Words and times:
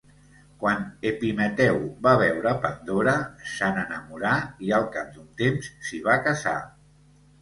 Quan 0.61 0.79
Epimeteu 1.09 1.77
va 2.07 2.13
veure 2.23 2.53
Pandora, 2.65 3.13
se 3.57 3.69
n'enamorà 3.77 4.33
i 4.69 4.73
al 4.79 4.89
cap 4.97 5.13
d'un 5.19 5.29
temps 5.43 5.71
s'hi 5.91 6.01
va 6.09 6.17
casar. 6.31 6.57